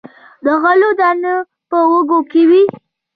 [0.45, 1.35] د غلو دانې
[1.69, 2.63] په وږو کې وي.